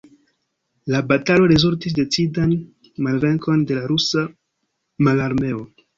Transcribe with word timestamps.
La 0.93 1.01
batalo 1.11 1.49
rezultis 1.51 1.95
decidan 1.99 2.57
malvenkon 3.09 3.67
de 3.73 3.77
la 3.81 3.85
Rusa 3.93 4.25
Mararmeo. 5.09 5.61